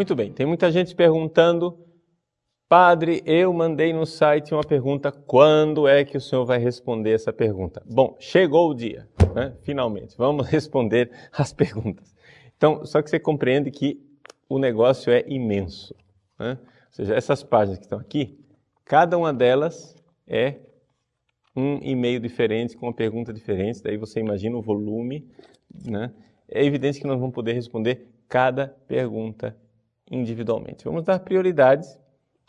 Muito 0.00 0.14
bem, 0.14 0.32
tem 0.32 0.46
muita 0.46 0.72
gente 0.72 0.94
perguntando, 0.94 1.78
Padre, 2.66 3.22
eu 3.26 3.52
mandei 3.52 3.92
no 3.92 4.06
site 4.06 4.54
uma 4.54 4.64
pergunta, 4.64 5.12
quando 5.12 5.86
é 5.86 6.06
que 6.06 6.16
o 6.16 6.20
senhor 6.22 6.46
vai 6.46 6.58
responder 6.58 7.10
essa 7.10 7.34
pergunta? 7.34 7.82
Bom, 7.84 8.16
chegou 8.18 8.70
o 8.70 8.74
dia, 8.74 9.06
né? 9.34 9.54
finalmente, 9.60 10.16
vamos 10.16 10.48
responder 10.48 11.10
as 11.30 11.52
perguntas. 11.52 12.16
Então, 12.56 12.82
só 12.86 13.02
que 13.02 13.10
você 13.10 13.20
compreende 13.20 13.70
que 13.70 14.00
o 14.48 14.58
negócio 14.58 15.12
é 15.12 15.22
imenso. 15.28 15.94
Né? 16.38 16.52
Ou 16.62 16.92
seja, 16.92 17.14
essas 17.14 17.42
páginas 17.42 17.76
que 17.76 17.84
estão 17.84 17.98
aqui, 17.98 18.40
cada 18.86 19.18
uma 19.18 19.34
delas 19.34 19.94
é 20.26 20.60
um 21.54 21.78
e-mail 21.82 22.20
diferente, 22.20 22.74
com 22.74 22.86
uma 22.86 22.94
pergunta 22.94 23.34
diferente, 23.34 23.82
daí 23.82 23.98
você 23.98 24.18
imagina 24.18 24.56
o 24.56 24.62
volume. 24.62 25.28
Né? 25.84 26.10
É 26.48 26.64
evidente 26.64 26.98
que 26.98 27.06
nós 27.06 27.20
vamos 27.20 27.34
poder 27.34 27.52
responder 27.52 28.08
cada 28.30 28.68
pergunta 28.88 29.54
individualmente. 30.10 30.84
Vamos 30.84 31.04
dar 31.04 31.20
prioridades 31.20 31.98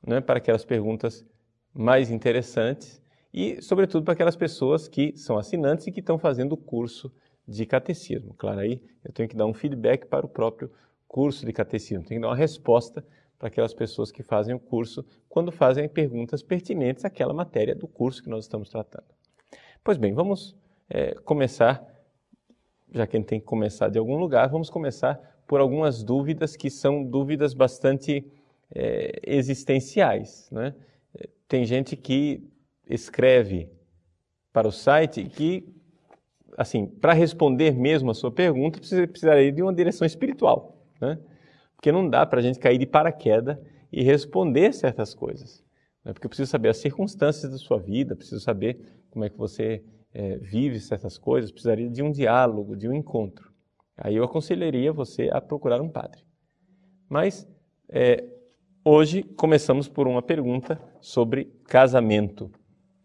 né, 0.05 0.19
para 0.19 0.37
aquelas 0.37 0.65
perguntas 0.65 1.25
mais 1.73 2.09
interessantes 2.09 3.01
e, 3.33 3.61
sobretudo, 3.61 4.03
para 4.03 4.13
aquelas 4.13 4.35
pessoas 4.35 4.87
que 4.87 5.15
são 5.15 5.37
assinantes 5.37 5.87
e 5.87 5.91
que 5.91 5.99
estão 5.99 6.17
fazendo 6.17 6.53
o 6.53 6.57
curso 6.57 7.13
de 7.47 7.65
catecismo. 7.65 8.33
Claro, 8.33 8.59
aí 8.59 8.81
eu 9.03 9.11
tenho 9.13 9.29
que 9.29 9.35
dar 9.35 9.45
um 9.45 9.53
feedback 9.53 10.05
para 10.07 10.25
o 10.25 10.29
próprio 10.29 10.71
curso 11.07 11.45
de 11.45 11.53
catecismo, 11.53 12.05
tenho 12.05 12.19
que 12.19 12.23
dar 12.23 12.29
uma 12.29 12.35
resposta 12.35 13.05
para 13.37 13.47
aquelas 13.47 13.73
pessoas 13.73 14.11
que 14.11 14.21
fazem 14.21 14.53
o 14.53 14.59
curso 14.59 15.05
quando 15.27 15.51
fazem 15.51 15.89
perguntas 15.89 16.43
pertinentes 16.43 17.03
àquela 17.03 17.33
matéria 17.33 17.75
do 17.75 17.87
curso 17.87 18.21
que 18.21 18.29
nós 18.29 18.45
estamos 18.45 18.69
tratando. 18.69 19.07
Pois 19.83 19.97
bem, 19.97 20.13
vamos 20.13 20.55
é, 20.87 21.15
começar, 21.15 21.83
já 22.93 23.07
que 23.07 23.17
a 23.17 23.19
gente 23.19 23.27
tem 23.27 23.39
que 23.39 23.45
começar 23.45 23.89
de 23.89 23.97
algum 23.97 24.15
lugar, 24.15 24.47
vamos 24.47 24.69
começar 24.69 25.19
por 25.51 25.59
algumas 25.59 26.01
dúvidas 26.01 26.55
que 26.55 26.69
são 26.69 27.03
dúvidas 27.03 27.53
bastante 27.53 28.25
é, 28.73 29.19
existenciais. 29.21 30.47
Né? 30.49 30.73
Tem 31.45 31.65
gente 31.65 31.97
que 31.97 32.49
escreve 32.87 33.69
para 34.53 34.65
o 34.65 34.71
site 34.71 35.25
que, 35.25 35.67
assim, 36.57 36.85
para 36.85 37.11
responder 37.11 37.75
mesmo 37.75 38.11
a 38.11 38.13
sua 38.13 38.31
pergunta, 38.31 38.79
precisaria 38.79 39.51
de 39.51 39.61
uma 39.61 39.73
direção 39.73 40.07
espiritual. 40.07 40.81
Né? 41.01 41.19
Porque 41.75 41.91
não 41.91 42.09
dá 42.09 42.25
para 42.25 42.39
a 42.39 42.41
gente 42.41 42.57
cair 42.57 42.77
de 42.77 42.85
paraquedas 42.85 43.57
e 43.91 44.03
responder 44.03 44.73
certas 44.73 45.13
coisas. 45.13 45.61
Né? 46.05 46.13
Porque 46.13 46.27
eu 46.27 46.29
preciso 46.29 46.49
saber 46.49 46.69
as 46.69 46.77
circunstâncias 46.77 47.51
da 47.51 47.57
sua 47.57 47.77
vida, 47.77 48.15
preciso 48.15 48.39
saber 48.39 48.79
como 49.09 49.25
é 49.25 49.29
que 49.29 49.37
você 49.37 49.83
é, 50.13 50.37
vive 50.37 50.79
certas 50.79 51.17
coisas, 51.17 51.51
precisaria 51.51 51.89
de 51.89 52.01
um 52.01 52.09
diálogo, 52.09 52.73
de 52.73 52.87
um 52.87 52.93
encontro. 52.93 53.50
Aí 54.03 54.15
eu 54.15 54.23
aconselharia 54.23 54.91
você 54.91 55.29
a 55.31 55.39
procurar 55.39 55.79
um 55.79 55.87
padre. 55.87 56.23
Mas 57.07 57.47
é, 57.87 58.25
hoje 58.83 59.21
começamos 59.21 59.87
por 59.87 60.07
uma 60.07 60.23
pergunta 60.23 60.81
sobre 60.99 61.45
casamento, 61.65 62.51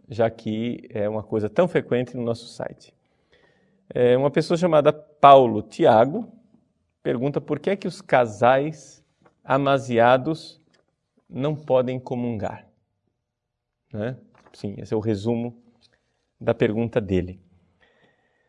já 0.08 0.30
que 0.30 0.88
é 0.88 1.06
uma 1.06 1.22
coisa 1.22 1.50
tão 1.50 1.69
frequente 1.69 2.16
no 2.16 2.22
nosso 2.22 2.47
site. 2.48 2.94
É 3.91 4.16
uma 4.16 4.30
pessoa 4.30 4.56
chamada 4.56 4.91
Paulo 4.91 5.61
Tiago 5.61 6.33
pergunta 7.03 7.42
por 7.42 7.60
que 7.60 7.70
é 7.70 7.77
que 7.77 7.86
os 7.86 8.00
casais 8.00 9.05
amaziados 9.44 10.60
não 11.28 11.55
podem 11.55 12.00
comungar. 12.00 12.66
Né? 13.92 14.16
Sim, 14.55 14.77
esse 14.78 14.94
é 14.94 14.97
o 14.97 15.00
resumo 15.00 15.62
da 16.41 16.54
pergunta 16.54 17.00
dele. 17.00 17.38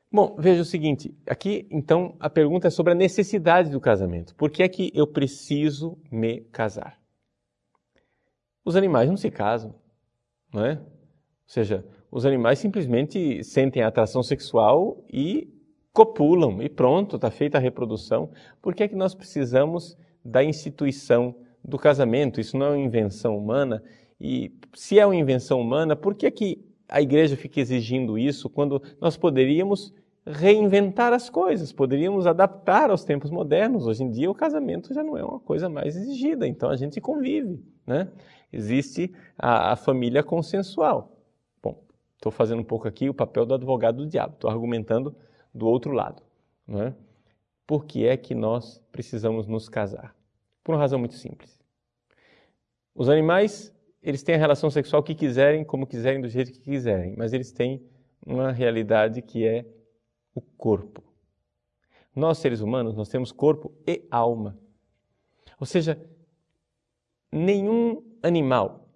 Bom, 0.09 0.37
veja 0.39 0.61
o 0.61 0.65
seguinte, 0.65 1.13
aqui 1.27 1.67
então 1.69 2.15
a 2.19 2.29
pergunta 2.29 2.67
é 2.67 2.71
sobre 2.71 2.93
a 2.93 2.95
necessidade 2.95 3.69
do 3.69 3.81
casamento. 3.81 4.33
Por 4.35 4.49
que 4.49 4.63
é 4.63 4.69
que 4.69 4.89
eu 4.95 5.05
preciso 5.05 5.97
me 6.09 6.41
casar? 6.45 6.97
Os 8.63 8.75
animais 8.75 9.09
não 9.09 9.17
se 9.17 9.29
casam, 9.29 9.75
não 10.53 10.65
é? 10.65 10.73
Ou 10.77 10.87
seja, 11.45 11.85
os 12.09 12.25
animais 12.25 12.59
simplesmente 12.59 13.43
sentem 13.43 13.83
a 13.83 13.87
atração 13.87 14.23
sexual 14.23 15.05
e 15.11 15.53
copulam 15.91 16.61
e 16.61 16.69
pronto, 16.69 17.17
está 17.17 17.29
feita 17.29 17.57
a 17.57 17.61
reprodução. 17.61 18.31
Por 18.61 18.73
que 18.73 18.83
é 18.83 18.87
que 18.87 18.95
nós 18.95 19.13
precisamos 19.13 19.97
da 20.23 20.43
instituição 20.43 21.35
do 21.63 21.77
casamento? 21.77 22.39
Isso 22.39 22.57
não 22.57 22.67
é 22.67 22.69
uma 22.69 22.77
invenção 22.77 23.37
humana. 23.37 23.83
E 24.19 24.53
se 24.73 24.99
é 24.99 25.05
uma 25.05 25.15
invenção 25.15 25.59
humana, 25.59 25.95
por 25.95 26.15
que 26.15 26.25
é 26.25 26.31
que 26.31 26.66
a 26.87 27.01
igreja 27.01 27.35
fica 27.35 27.59
exigindo 27.59 28.17
isso 28.17 28.49
quando 28.49 28.81
nós 28.99 29.17
poderíamos 29.17 29.93
reinventar 30.25 31.13
as 31.13 31.29
coisas, 31.29 31.71
poderíamos 31.71 32.27
adaptar 32.27 32.89
aos 32.89 33.03
tempos 33.03 33.31
modernos. 33.31 33.87
Hoje 33.87 34.03
em 34.03 34.11
dia 34.11 34.29
o 34.29 34.35
casamento 34.35 34.93
já 34.93 35.03
não 35.03 35.17
é 35.17 35.23
uma 35.23 35.39
coisa 35.39 35.69
mais 35.69 35.95
exigida, 35.95 36.45
então 36.47 36.69
a 36.69 36.75
gente 36.75 36.99
convive, 36.99 37.63
né? 37.85 38.09
Existe 38.51 39.13
a, 39.37 39.73
a 39.73 39.75
família 39.75 40.23
consensual. 40.23 41.17
Bom, 41.61 41.81
estou 42.15 42.31
fazendo 42.31 42.59
um 42.59 42.65
pouco 42.65 42.87
aqui 42.87 43.09
o 43.09 43.13
papel 43.13 43.45
do 43.45 43.53
advogado 43.53 43.97
do 43.97 44.07
diabo, 44.07 44.33
estou 44.33 44.49
argumentando 44.49 45.15
do 45.53 45.67
outro 45.67 45.91
lado. 45.91 46.21
Não 46.67 46.81
é? 46.81 46.93
Por 47.65 47.85
que 47.85 48.05
é 48.05 48.15
que 48.15 48.33
nós 48.33 48.81
precisamos 48.91 49.47
nos 49.47 49.67
casar? 49.67 50.15
Por 50.63 50.73
uma 50.73 50.79
razão 50.79 50.99
muito 50.99 51.15
simples. 51.15 51.57
Os 52.95 53.09
animais, 53.09 53.73
eles 54.01 54.23
têm 54.23 54.35
a 54.35 54.37
relação 54.37 54.69
sexual 54.69 55.03
que 55.03 55.15
quiserem, 55.15 55.63
como 55.63 55.87
quiserem, 55.87 56.21
do 56.21 56.29
jeito 56.29 56.51
que 56.51 56.59
quiserem, 56.59 57.15
mas 57.17 57.33
eles 57.33 57.51
têm 57.51 57.85
uma 58.25 58.51
realidade 58.51 59.21
que 59.21 59.45
é 59.45 59.65
o 60.33 60.41
corpo. 60.41 61.03
Nós, 62.15 62.37
seres 62.37 62.61
humanos, 62.61 62.95
nós 62.95 63.09
temos 63.09 63.31
corpo 63.31 63.73
e 63.85 64.07
alma. 64.09 64.57
Ou 65.59 65.65
seja, 65.65 65.99
nenhum 67.31 68.03
animal, 68.23 68.87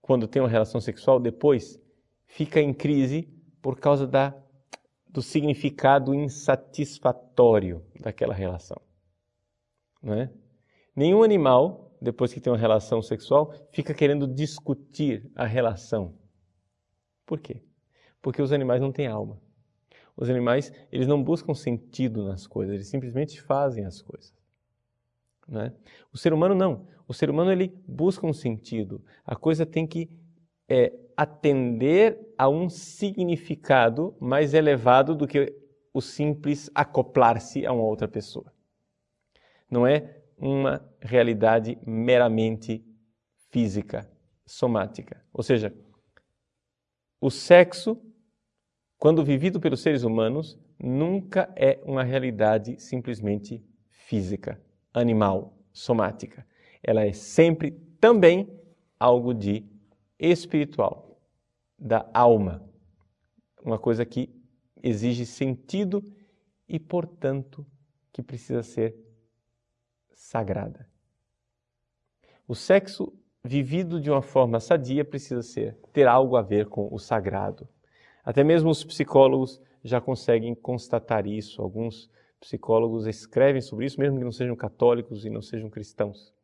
quando 0.00 0.26
tem 0.26 0.42
uma 0.42 0.48
relação 0.48 0.80
sexual, 0.80 1.20
depois 1.20 1.80
fica 2.26 2.60
em 2.60 2.72
crise 2.72 3.28
por 3.60 3.78
causa 3.78 4.06
da 4.06 4.34
do 5.08 5.22
significado 5.22 6.14
insatisfatório 6.14 7.82
daquela 7.98 8.34
relação. 8.34 8.80
Não 10.02 10.14
é? 10.14 10.30
Nenhum 10.94 11.22
animal, 11.22 11.87
depois 12.00 12.32
que 12.32 12.40
tem 12.40 12.52
uma 12.52 12.58
relação 12.58 13.02
sexual, 13.02 13.52
fica 13.70 13.92
querendo 13.94 14.26
discutir 14.26 15.30
a 15.34 15.44
relação. 15.44 16.14
Por 17.26 17.40
quê? 17.40 17.62
Porque 18.22 18.42
os 18.42 18.52
animais 18.52 18.80
não 18.80 18.92
têm 18.92 19.06
alma. 19.06 19.40
Os 20.16 20.28
animais, 20.28 20.72
eles 20.90 21.06
não 21.06 21.22
buscam 21.22 21.54
sentido 21.54 22.24
nas 22.24 22.46
coisas, 22.46 22.74
eles 22.74 22.88
simplesmente 22.88 23.40
fazem 23.40 23.84
as 23.84 24.02
coisas. 24.02 24.34
é? 25.52 25.72
O 26.12 26.18
ser 26.18 26.32
humano 26.32 26.54
não. 26.54 26.86
O 27.06 27.14
ser 27.14 27.30
humano 27.30 27.52
ele 27.52 27.72
busca 27.86 28.26
um 28.26 28.32
sentido. 28.32 29.02
A 29.24 29.36
coisa 29.36 29.64
tem 29.64 29.86
que 29.86 30.10
é, 30.68 30.92
atender 31.16 32.18
a 32.36 32.48
um 32.48 32.68
significado 32.68 34.16
mais 34.20 34.54
elevado 34.54 35.14
do 35.14 35.26
que 35.26 35.54
o 35.92 36.00
simples 36.00 36.70
acoplar-se 36.74 37.64
a 37.66 37.72
uma 37.72 37.84
outra 37.84 38.06
pessoa. 38.06 38.52
Não 39.70 39.86
é 39.86 40.20
uma 40.38 40.86
realidade 41.00 41.78
meramente 41.84 42.84
física, 43.50 44.08
somática. 44.46 45.24
Ou 45.32 45.42
seja, 45.42 45.74
o 47.20 47.30
sexo, 47.30 48.00
quando 48.96 49.24
vivido 49.24 49.58
pelos 49.58 49.80
seres 49.80 50.04
humanos, 50.04 50.58
nunca 50.78 51.52
é 51.56 51.80
uma 51.84 52.04
realidade 52.04 52.80
simplesmente 52.80 53.64
física, 53.90 54.60
animal, 54.94 55.58
somática. 55.72 56.46
Ela 56.82 57.04
é 57.04 57.12
sempre 57.12 57.72
também 58.00 58.48
algo 58.98 59.34
de 59.34 59.64
espiritual 60.18 61.20
da 61.78 62.08
alma, 62.12 62.68
uma 63.62 63.78
coisa 63.78 64.04
que 64.04 64.30
exige 64.82 65.26
sentido 65.26 66.02
e, 66.68 66.78
portanto, 66.78 67.66
que 68.12 68.22
precisa 68.22 68.62
ser 68.62 68.96
sagrada. 70.18 70.84
O 72.46 72.54
sexo 72.54 73.16
vivido 73.42 74.00
de 74.00 74.10
uma 74.10 74.20
forma 74.20 74.58
sadia 74.58 75.04
precisa 75.04 75.42
ser 75.42 75.78
ter 75.92 76.08
algo 76.08 76.36
a 76.36 76.42
ver 76.42 76.66
com 76.66 76.92
o 76.92 76.98
sagrado. 76.98 77.68
Até 78.24 78.42
mesmo 78.42 78.68
os 78.68 78.82
psicólogos 78.82 79.62
já 79.82 80.00
conseguem 80.00 80.56
constatar 80.56 81.24
isso. 81.24 81.62
Alguns 81.62 82.10
psicólogos 82.40 83.06
escrevem 83.06 83.62
sobre 83.62 83.86
isso, 83.86 84.00
mesmo 84.00 84.18
que 84.18 84.24
não 84.24 84.32
sejam 84.32 84.56
católicos 84.56 85.24
e 85.24 85.30
não 85.30 85.40
sejam 85.40 85.70
cristãos. 85.70 86.34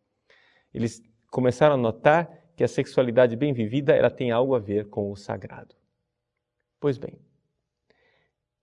Eles 0.73 1.03
começaram 1.29 1.75
a 1.75 1.79
notar 1.79 2.31
que 2.57 2.63
a 2.63 2.69
sexualidade 2.69 3.35
bem 3.35 3.53
vivida 3.53 3.93
ela 3.93 4.11
tem 4.11 4.31
algo 4.31 4.55
a 4.55 4.61
ver 4.61 4.89
com 4.89 5.11
o 5.11 5.17
sagrado. 5.17 5.75
Pois 6.79 6.97
bem, 6.97 7.19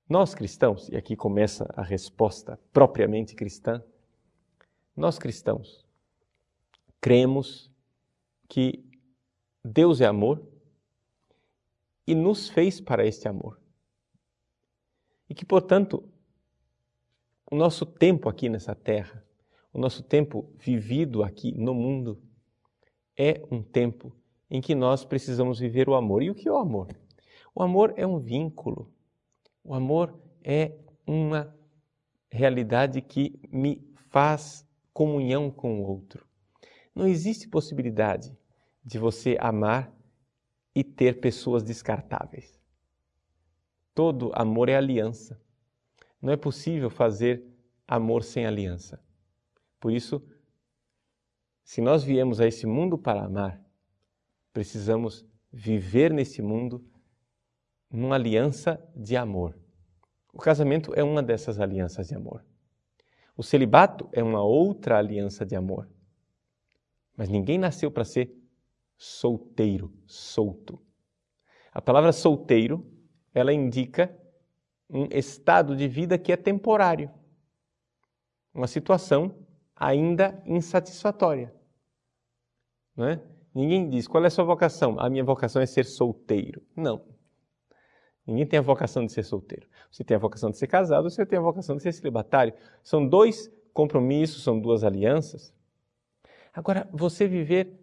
nós 0.07 0.33
cristãos, 0.33 0.87
e 0.87 0.95
aqui 0.95 1.17
começa 1.17 1.69
a 1.75 1.83
resposta 1.83 2.57
propriamente 2.71 3.35
cristã, 3.35 3.83
nós 4.95 5.17
cristãos 5.17 5.85
cremos 7.01 7.71
que 8.47 8.85
Deus 9.65 9.99
é 9.99 10.05
amor 10.05 10.47
e 12.05 12.13
nos 12.13 12.49
fez 12.49 12.79
para 12.79 13.05
este 13.05 13.27
amor. 13.27 13.59
E 15.27 15.33
que, 15.33 15.45
portanto, 15.45 16.07
o 17.49 17.55
nosso 17.55 17.85
tempo 17.85 18.29
aqui 18.29 18.49
nessa 18.49 18.75
terra, 18.75 19.25
o 19.73 19.79
nosso 19.79 20.03
tempo 20.03 20.53
vivido 20.57 21.23
aqui 21.23 21.51
no 21.53 21.73
mundo 21.73 22.21
é 23.17 23.41
um 23.51 23.63
tempo 23.63 24.15
em 24.49 24.61
que 24.61 24.75
nós 24.75 25.05
precisamos 25.05 25.59
viver 25.59 25.89
o 25.89 25.95
amor. 25.95 26.21
E 26.21 26.29
o 26.29 26.35
que 26.35 26.47
é 26.47 26.51
o 26.51 26.57
amor? 26.57 26.89
O 27.55 27.63
amor 27.63 27.94
é 27.95 28.05
um 28.05 28.19
vínculo. 28.19 28.94
O 29.63 29.73
amor 29.73 30.19
é 30.44 30.77
uma 31.07 31.55
realidade 32.29 33.01
que 33.01 33.39
me 33.49 33.81
faz 34.09 34.67
comunhão 35.01 35.50
com 35.50 35.81
o 35.81 35.83
outro. 35.83 36.27
Não 36.94 37.07
existe 37.07 37.48
possibilidade 37.48 38.38
de 38.86 39.00
você 39.00 39.36
amar 39.39 39.92
e 40.75 40.83
ter 40.83 41.19
pessoas 41.19 41.63
descartáveis. 41.63 42.62
Todo 43.95 44.31
amor 44.36 44.69
é 44.69 44.75
aliança. 44.75 45.42
Não 46.21 46.31
é 46.31 46.38
possível 46.38 46.88
fazer 46.92 47.44
amor 47.88 48.24
sem 48.24 48.45
aliança. 48.45 49.03
Por 49.80 49.92
isso, 49.92 50.24
se 51.63 51.81
nós 51.81 52.04
viemos 52.04 52.39
a 52.39 52.45
esse 52.45 52.68
mundo 52.68 52.95
para 52.95 53.24
amar, 53.24 53.59
precisamos 54.54 55.25
viver 55.51 56.13
nesse 56.13 56.44
mundo 56.44 56.88
numa 57.89 58.18
aliança 58.18 58.80
de 58.95 59.18
amor. 59.18 59.57
O 60.31 60.38
casamento 60.38 60.94
é 60.94 61.04
uma 61.04 61.24
dessas 61.24 61.59
alianças 61.59 62.07
de 62.07 62.13
amor. 62.13 62.45
O 63.36 63.44
celibato 63.44 64.10
é 64.12 64.24
uma 64.24 64.44
outra 64.44 64.98
aliança 64.98 65.45
de 65.45 65.56
amor. 65.56 65.89
Mas 67.16 67.30
ninguém 67.30 67.57
nasceu 67.57 67.92
para 67.92 68.06
ser 68.06 68.33
solteiro, 68.98 69.94
solto. 70.06 70.80
A 71.72 71.81
palavra 71.81 72.12
solteiro, 72.12 72.86
ela 73.33 73.54
indica 73.54 74.16
um 74.89 75.06
estado 75.12 75.75
de 75.75 75.88
vida 75.88 76.18
que 76.18 76.31
é 76.31 76.38
temporário. 76.38 77.10
Uma 78.54 78.68
situação 78.68 79.33
ainda 79.75 80.44
insatisfatória. 80.45 81.54
Não 82.95 83.07
é? 83.07 83.24
Ninguém 83.54 83.89
diz 83.89 84.07
qual 84.07 84.24
é 84.24 84.28
a 84.28 84.30
sua 84.30 84.44
vocação. 84.44 85.00
A 85.00 85.10
minha 85.10 85.24
vocação 85.24 85.62
é 85.62 85.66
ser 85.66 85.86
solteiro. 85.86 86.62
Não. 86.75 87.10
Ninguém 88.25 88.45
tem 88.45 88.59
a 88.59 88.62
vocação 88.62 89.06
de 89.06 89.12
ser 89.12 89.23
solteiro. 89.23 89.68
Você 89.91 90.03
tem 90.03 90.15
a 90.15 90.19
vocação 90.19 90.51
de 90.51 90.57
ser 90.57 90.68
casado, 90.68 91.09
você 91.09 91.25
tem 91.25 91.39
a 91.39 91.41
vocação 91.41 91.75
de 91.75 91.83
ser 91.83 91.91
celibatário. 91.91 92.53
São 92.83 93.06
dois 93.07 93.51
compromissos, 93.73 94.44
são 94.44 94.59
duas 94.59 94.83
alianças. 94.83 95.53
Agora, 96.53 96.88
você 96.91 97.27
viver 97.27 97.79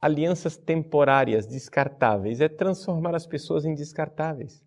alianças 0.00 0.56
temporárias, 0.56 1.46
descartáveis, 1.46 2.40
é 2.40 2.48
transformar 2.48 3.14
as 3.14 3.26
pessoas 3.26 3.64
em 3.64 3.74
descartáveis. 3.74 4.64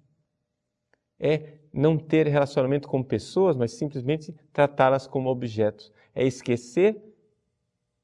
É 1.20 1.58
não 1.74 1.98
ter 1.98 2.28
relacionamento 2.28 2.88
com 2.88 3.04
pessoas, 3.04 3.56
mas 3.56 3.74
simplesmente 3.74 4.34
tratá-las 4.52 5.08
como 5.08 5.30
objetos. 5.30 5.92
É 6.14 6.26
esquecer 6.26 7.02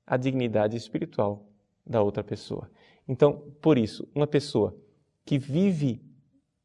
a 0.05 0.17
dignidade 0.17 0.75
espiritual 0.75 1.45
da 1.85 2.01
outra 2.01 2.23
pessoa. 2.23 2.69
Então, 3.07 3.51
por 3.61 3.77
isso, 3.77 4.07
uma 4.13 4.27
pessoa 4.27 4.75
que 5.25 5.37
vive 5.37 6.01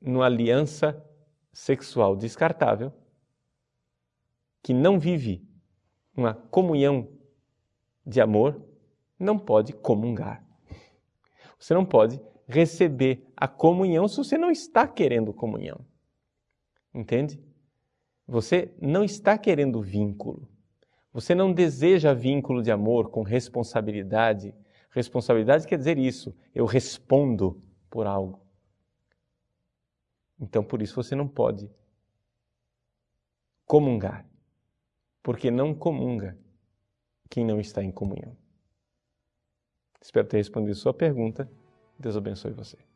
numa 0.00 0.26
aliança 0.26 1.04
sexual 1.52 2.16
descartável, 2.16 2.92
que 4.62 4.72
não 4.72 4.98
vive 4.98 5.46
uma 6.16 6.34
comunhão 6.34 7.08
de 8.06 8.20
amor, 8.20 8.62
não 9.18 9.38
pode 9.38 9.72
comungar. 9.72 10.44
Você 11.58 11.74
não 11.74 11.84
pode 11.84 12.20
receber 12.46 13.26
a 13.36 13.46
comunhão 13.46 14.08
se 14.08 14.16
você 14.16 14.38
não 14.38 14.50
está 14.50 14.86
querendo 14.86 15.32
comunhão. 15.32 15.84
Entende? 16.94 17.40
Você 18.26 18.74
não 18.80 19.04
está 19.04 19.36
querendo 19.36 19.82
vínculo. 19.82 20.48
Você 21.12 21.34
não 21.34 21.52
deseja 21.52 22.14
vínculo 22.14 22.62
de 22.62 22.70
amor 22.70 23.10
com 23.10 23.22
responsabilidade. 23.22 24.54
Responsabilidade 24.90 25.66
quer 25.66 25.78
dizer 25.78 25.98
isso, 25.98 26.34
eu 26.54 26.64
respondo 26.64 27.62
por 27.90 28.06
algo. 28.06 28.47
Então, 30.40 30.62
por 30.62 30.80
isso 30.80 30.94
você 30.94 31.14
não 31.14 31.26
pode 31.26 31.70
comungar, 33.66 34.26
porque 35.22 35.50
não 35.50 35.74
comunga 35.74 36.38
quem 37.28 37.44
não 37.44 37.60
está 37.60 37.82
em 37.82 37.90
comunhão. 37.90 38.36
Espero 40.00 40.26
ter 40.26 40.38
respondido 40.38 40.74
sua 40.74 40.94
pergunta. 40.94 41.50
Deus 41.98 42.16
abençoe 42.16 42.52
você. 42.52 42.87